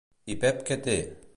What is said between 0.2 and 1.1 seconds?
I Pep què té?